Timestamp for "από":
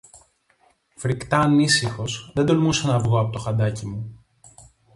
3.19-3.31